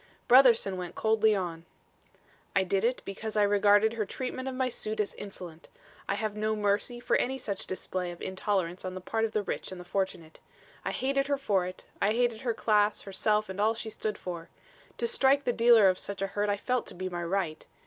[0.27, 1.63] Brotherson went coldly on:
[2.55, 5.69] "I did it because I regarded her treatment of my suit as insolent.
[6.09, 9.43] I have no mercy for any such display of intolerance on the part of the
[9.43, 10.39] rich and the fortunate.
[10.83, 14.49] I hated her for it; I hated her class, herself and all she stood for.
[14.97, 17.67] To strike the dealer of such a hurt I felt to be my right.